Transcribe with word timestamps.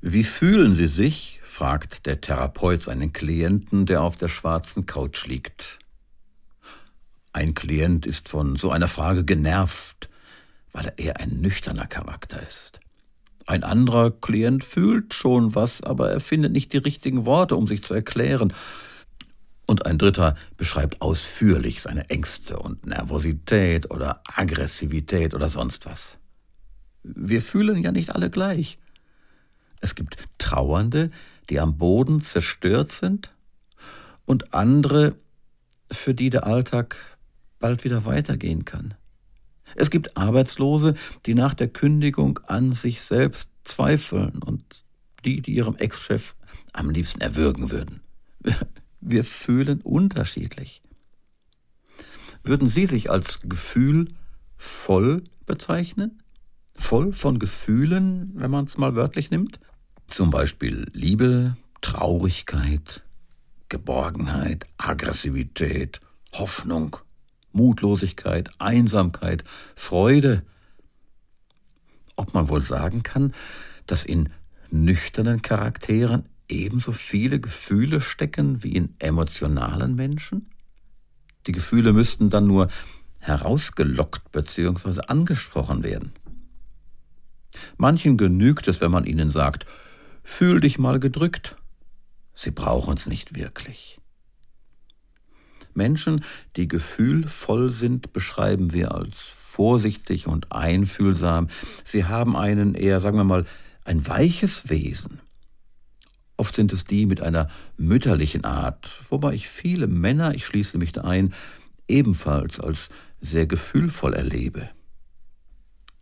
Wie 0.00 0.24
fühlen 0.24 0.74
Sie 0.74 0.86
sich? 0.86 1.40
fragt 1.42 2.06
der 2.06 2.20
Therapeut 2.20 2.84
seinen 2.84 3.12
Klienten, 3.12 3.84
der 3.84 4.02
auf 4.02 4.16
der 4.16 4.28
schwarzen 4.28 4.86
Couch 4.86 5.26
liegt. 5.26 5.80
Ein 7.32 7.54
Klient 7.54 8.06
ist 8.06 8.28
von 8.28 8.54
so 8.54 8.70
einer 8.70 8.86
Frage 8.86 9.24
genervt, 9.24 10.08
weil 10.72 10.86
er 10.86 10.98
eher 10.98 11.20
ein 11.20 11.40
nüchterner 11.40 11.88
Charakter 11.88 12.40
ist. 12.46 12.78
Ein 13.46 13.64
anderer 13.64 14.12
Klient 14.12 14.62
fühlt 14.62 15.14
schon 15.14 15.56
was, 15.56 15.82
aber 15.82 16.12
er 16.12 16.20
findet 16.20 16.52
nicht 16.52 16.72
die 16.72 16.78
richtigen 16.78 17.24
Worte, 17.24 17.56
um 17.56 17.66
sich 17.66 17.82
zu 17.82 17.92
erklären. 17.92 18.52
Und 19.66 19.84
ein 19.84 19.98
dritter 19.98 20.36
beschreibt 20.56 21.02
ausführlich 21.02 21.82
seine 21.82 22.08
Ängste 22.08 22.58
und 22.58 22.86
Nervosität 22.86 23.90
oder 23.90 24.22
Aggressivität 24.32 25.34
oder 25.34 25.48
sonst 25.48 25.86
was. 25.86 26.18
Wir 27.02 27.42
fühlen 27.42 27.82
ja 27.82 27.90
nicht 27.90 28.14
alle 28.14 28.30
gleich. 28.30 28.78
Es 29.80 29.94
gibt 29.94 30.16
Trauernde, 30.38 31.10
die 31.50 31.60
am 31.60 31.78
Boden 31.78 32.20
zerstört 32.20 32.92
sind, 32.92 33.32
und 34.26 34.52
andere, 34.52 35.16
für 35.90 36.12
die 36.12 36.28
der 36.28 36.46
Alltag 36.46 36.96
bald 37.58 37.84
wieder 37.84 38.04
weitergehen 38.04 38.66
kann. 38.66 38.94
Es 39.74 39.90
gibt 39.90 40.16
Arbeitslose, 40.16 40.94
die 41.24 41.34
nach 41.34 41.54
der 41.54 41.68
Kündigung 41.68 42.38
an 42.46 42.72
sich 42.74 43.02
selbst 43.02 43.48
zweifeln 43.64 44.42
und 44.42 44.84
die, 45.24 45.40
die 45.40 45.54
ihrem 45.54 45.76
Ex-Chef 45.76 46.34
am 46.72 46.90
liebsten 46.90 47.20
erwürgen 47.20 47.70
würden. 47.70 48.00
Wir 49.00 49.24
fühlen 49.24 49.80
unterschiedlich. 49.80 50.82
Würden 52.42 52.68
Sie 52.68 52.86
sich 52.86 53.10
als 53.10 53.40
Gefühl 53.42 54.08
voll 54.56 55.24
bezeichnen? 55.46 56.22
Voll 56.74 57.12
von 57.12 57.38
Gefühlen, 57.38 58.32
wenn 58.34 58.50
man 58.50 58.66
es 58.66 58.78
mal 58.78 58.94
wörtlich 58.94 59.30
nimmt? 59.30 59.58
Zum 60.08 60.30
Beispiel 60.30 60.86
Liebe, 60.94 61.56
Traurigkeit, 61.82 63.02
Geborgenheit, 63.68 64.64
Aggressivität, 64.78 66.00
Hoffnung, 66.32 66.96
Mutlosigkeit, 67.52 68.50
Einsamkeit, 68.58 69.44
Freude. 69.76 70.42
Ob 72.16 72.34
man 72.34 72.48
wohl 72.48 72.62
sagen 72.62 73.02
kann, 73.02 73.34
dass 73.86 74.04
in 74.04 74.30
nüchternen 74.70 75.42
Charakteren 75.42 76.24
ebenso 76.48 76.92
viele 76.92 77.38
Gefühle 77.38 78.00
stecken 78.00 78.64
wie 78.64 78.72
in 78.72 78.94
emotionalen 78.98 79.94
Menschen? 79.94 80.50
Die 81.46 81.52
Gefühle 81.52 81.92
müssten 81.92 82.30
dann 82.30 82.46
nur 82.46 82.68
herausgelockt 83.20 84.32
bzw. 84.32 85.02
angesprochen 85.06 85.82
werden. 85.82 86.12
Manchen 87.76 88.16
genügt 88.16 88.68
es, 88.68 88.80
wenn 88.80 88.90
man 88.90 89.04
ihnen 89.04 89.30
sagt, 89.30 89.66
fühl 90.28 90.60
dich 90.60 90.78
mal 90.78 91.00
gedrückt. 91.00 91.56
Sie 92.34 92.52
brauchen 92.52 92.96
es 92.96 93.06
nicht 93.06 93.34
wirklich. 93.34 93.98
Menschen, 95.74 96.24
die 96.54 96.68
gefühlvoll 96.68 97.72
sind, 97.72 98.12
beschreiben 98.12 98.72
wir 98.72 98.92
als 98.94 99.20
vorsichtig 99.20 100.26
und 100.26 100.52
einfühlsam. 100.52 101.48
Sie 101.82 102.04
haben 102.04 102.36
einen 102.36 102.74
eher, 102.74 103.00
sagen 103.00 103.16
wir 103.16 103.24
mal, 103.24 103.46
ein 103.84 104.06
weiches 104.06 104.68
Wesen. 104.68 105.20
Oft 106.36 106.54
sind 106.54 106.72
es 106.72 106.84
die 106.84 107.06
mit 107.06 107.20
einer 107.20 107.48
mütterlichen 107.76 108.44
Art, 108.44 109.00
wobei 109.08 109.32
ich 109.32 109.48
viele 109.48 109.88
Männer, 109.88 110.34
ich 110.34 110.46
schließe 110.46 110.78
mich 110.78 110.92
da 110.92 111.02
ein, 111.02 111.34
ebenfalls 111.88 112.60
als 112.60 112.90
sehr 113.20 113.46
gefühlvoll 113.46 114.14
erlebe. 114.14 114.70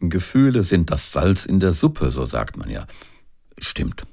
Gefühle 0.00 0.62
sind 0.62 0.90
das 0.90 1.12
Salz 1.12 1.46
in 1.46 1.60
der 1.60 1.72
Suppe, 1.72 2.10
so 2.10 2.26
sagt 2.26 2.58
man 2.58 2.68
ja. 2.68 2.86
Stimmt. 3.58 4.06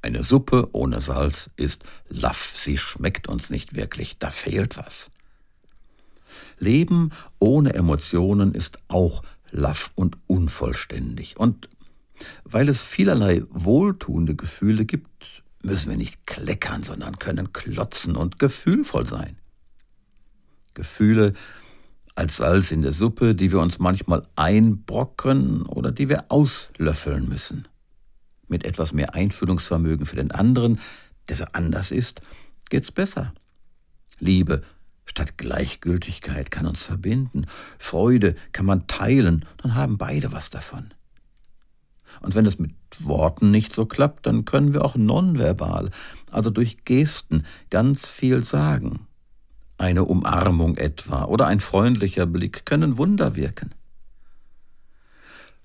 Eine 0.00 0.22
Suppe 0.22 0.68
ohne 0.72 1.00
Salz 1.00 1.50
ist 1.56 1.82
laff, 2.08 2.52
sie 2.54 2.78
schmeckt 2.78 3.28
uns 3.28 3.50
nicht 3.50 3.74
wirklich, 3.74 4.18
da 4.18 4.30
fehlt 4.30 4.76
was. 4.76 5.10
Leben 6.58 7.10
ohne 7.38 7.74
Emotionen 7.74 8.54
ist 8.54 8.78
auch 8.88 9.22
laff 9.50 9.90
und 9.96 10.16
unvollständig. 10.26 11.36
Und 11.36 11.68
weil 12.44 12.68
es 12.68 12.82
vielerlei 12.82 13.42
wohltuende 13.50 14.36
Gefühle 14.36 14.84
gibt, 14.84 15.42
müssen 15.62 15.90
wir 15.90 15.96
nicht 15.96 16.26
kleckern, 16.26 16.84
sondern 16.84 17.18
können 17.18 17.52
klotzen 17.52 18.14
und 18.14 18.38
gefühlvoll 18.38 19.06
sein. 19.06 19.36
Gefühle 20.74 21.34
als 22.14 22.36
Salz 22.36 22.70
in 22.70 22.82
der 22.82 22.92
Suppe, 22.92 23.34
die 23.34 23.50
wir 23.50 23.60
uns 23.60 23.78
manchmal 23.78 24.26
einbrocken 24.36 25.66
oder 25.66 25.90
die 25.90 26.08
wir 26.08 26.26
auslöffeln 26.28 27.28
müssen 27.28 27.66
mit 28.48 28.64
etwas 28.64 28.92
mehr 28.92 29.14
Einfühlungsvermögen 29.14 30.06
für 30.06 30.16
den 30.16 30.30
anderen, 30.30 30.80
der 31.28 31.36
so 31.36 31.44
anders 31.52 31.90
ist, 31.90 32.20
geht's 32.70 32.90
besser. 32.90 33.32
Liebe 34.18 34.62
statt 35.04 35.38
Gleichgültigkeit 35.38 36.50
kann 36.50 36.66
uns 36.66 36.84
verbinden. 36.84 37.46
Freude 37.78 38.36
kann 38.52 38.66
man 38.66 38.86
teilen, 38.86 39.44
dann 39.58 39.74
haben 39.74 39.98
beide 39.98 40.32
was 40.32 40.50
davon. 40.50 40.92
Und 42.20 42.34
wenn 42.34 42.46
es 42.46 42.58
mit 42.58 42.74
Worten 43.00 43.50
nicht 43.50 43.74
so 43.74 43.86
klappt, 43.86 44.26
dann 44.26 44.44
können 44.44 44.72
wir 44.72 44.84
auch 44.84 44.96
nonverbal, 44.96 45.90
also 46.30 46.50
durch 46.50 46.84
Gesten, 46.84 47.44
ganz 47.70 48.08
viel 48.08 48.44
sagen. 48.44 49.06
Eine 49.76 50.04
Umarmung 50.04 50.76
etwa 50.76 51.24
oder 51.24 51.46
ein 51.46 51.60
freundlicher 51.60 52.26
Blick 52.26 52.66
können 52.66 52.98
Wunder 52.98 53.36
wirken. 53.36 53.74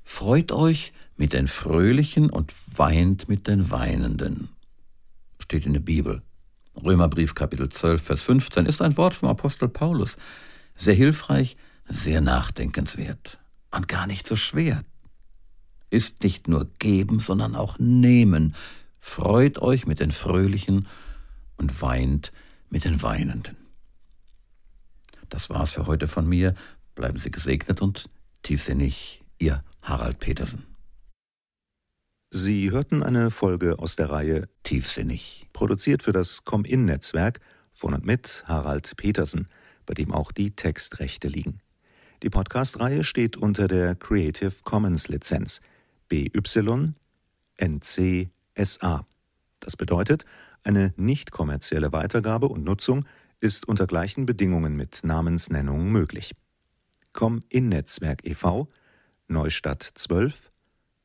Freut 0.04 0.52
euch 0.52 0.94
mit 1.16 1.34
den 1.34 1.48
Fröhlichen 1.48 2.30
und 2.30 2.54
weint 2.78 3.30
mit 3.30 3.48
den 3.48 3.72
Weinenden. 3.72 4.50
Steht 5.40 5.66
in 5.66 5.74
der 5.74 5.80
Bibel. 5.80 6.22
Römerbrief 6.76 7.36
Kapitel 7.36 7.70
12, 7.70 8.02
Vers 8.02 8.22
15 8.24 8.66
ist 8.66 8.82
ein 8.82 8.98
Wort 8.98 9.14
vom 9.14 9.30
Apostel 9.30 9.70
Paulus. 9.70 10.18
Sehr 10.76 10.96
hilfreich, 10.96 11.56
sehr 11.88 12.22
nachdenkenswert 12.22 13.40
und 13.72 13.88
gar 13.88 14.08
nicht 14.08 14.28
so 14.28 14.36
schwer. 14.36 14.84
Ist 15.90 16.24
nicht 16.24 16.48
nur 16.48 16.70
geben, 16.80 17.20
sondern 17.20 17.56
auch 17.56 17.78
nehmen. 17.78 18.56
Freut 19.00 19.60
euch 19.60 19.86
mit 19.86 20.00
den 20.00 20.12
Fröhlichen 20.12 20.88
und 21.58 21.82
weint 21.82 22.32
mit 22.70 22.86
den 22.86 23.02
Weinenden. 23.04 23.58
Das 25.30 25.50
war's 25.50 25.72
für 25.72 25.86
heute 25.86 26.08
von 26.08 26.28
mir. 26.28 26.56
Bleiben 26.96 27.20
Sie 27.20 27.32
gesegnet 27.32 27.82
und 27.82 28.10
tiefsinnig, 28.42 29.22
Ihr 29.38 29.64
Harald 29.82 30.20
Petersen. 30.20 30.73
Sie 32.36 32.72
hörten 32.72 33.04
eine 33.04 33.30
Folge 33.30 33.78
aus 33.78 33.96
der 33.96 34.10
Reihe 34.10 34.50
Tiefsinnig, 34.64 35.46
produziert 35.54 36.02
für 36.02 36.14
das 36.14 36.44
Com-In-Netzwerk 36.44 37.40
von 37.70 37.94
und 37.94 38.08
mit 38.08 38.44
Harald 38.48 38.98
Petersen, 38.98 39.48
bei 39.86 39.94
dem 39.94 40.12
auch 40.12 40.32
die 40.32 40.50
Textrechte 40.50 41.28
liegen. 41.28 41.60
Die 42.24 42.32
Podcast-Reihe 42.32 43.04
steht 43.04 43.38
unter 43.38 43.68
der 43.68 43.94
Creative 43.94 44.52
Commons 44.64 45.10
Lizenz 45.10 45.62
BY 46.10 46.96
NC-SA. 47.58 49.06
Das 49.60 49.78
bedeutet, 49.78 50.26
eine 50.64 50.92
nicht 50.98 51.30
kommerzielle 51.30 51.94
Weitergabe 51.94 52.48
und 52.48 52.64
Nutzung 52.64 53.06
ist 53.42 53.68
unter 53.68 53.86
gleichen 53.86 54.26
Bedingungen 54.26 54.76
mit 54.76 55.02
Namensnennung 55.04 55.92
möglich. 55.92 56.34
Com-In-Netzwerk 57.14 58.26
e.V. 58.26 58.70
Neustadt 59.28 59.84
12 59.94 60.50